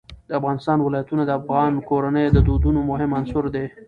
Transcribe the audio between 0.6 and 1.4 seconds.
ولايتونه د